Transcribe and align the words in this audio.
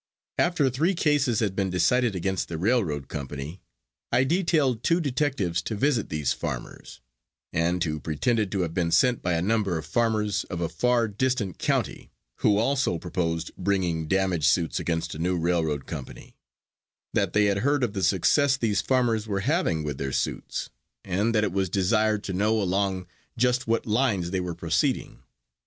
After 0.39 0.67
three 0.71 0.95
cases 0.95 1.41
had 1.41 1.55
been 1.55 1.69
decided 1.69 2.15
against 2.15 2.47
the 2.49 2.57
railroad 2.57 3.07
company, 3.07 3.61
I 4.11 4.23
detailed 4.23 4.81
two 4.83 4.99
detectives 4.99 5.61
to 5.61 5.75
visit 5.75 6.09
these 6.09 6.33
farmers, 6.33 7.01
and 7.53 7.83
who 7.83 7.99
pretended 7.99 8.51
to 8.51 8.61
have 8.61 8.73
been 8.73 8.89
sent 8.89 9.21
by 9.21 9.33
a 9.33 9.43
number 9.43 9.77
of 9.77 9.85
farmers 9.85 10.43
of 10.45 10.59
a 10.59 10.69
far 10.69 11.07
distant 11.07 11.59
county, 11.59 12.09
who 12.37 12.57
also 12.57 12.97
proposed 12.97 13.51
bringing 13.59 14.07
damage 14.07 14.47
suits 14.47 14.79
against 14.79 15.13
a 15.13 15.19
new 15.19 15.37
railroad 15.37 15.85
company; 15.85 16.35
that 17.13 17.33
they 17.33 17.45
had 17.45 17.59
heard 17.59 17.83
of 17.83 17.93
the 17.93 18.01
success 18.01 18.57
these 18.57 18.81
farmers 18.81 19.27
were 19.27 19.41
having 19.41 19.83
with 19.83 19.99
their 19.99 20.11
suits, 20.11 20.71
and 21.05 21.35
that 21.35 21.43
it 21.43 21.53
was 21.53 21.69
desired 21.69 22.23
to 22.23 22.33
know 22.33 22.59
along 22.59 23.05
just 23.37 23.67
what 23.67 23.85
lines 23.85 24.31
they 24.31 24.39
were 24.39 24.55
proceeding. 24.55 25.21